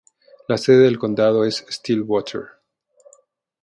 [0.47, 2.45] La sede del condado es Stillwater.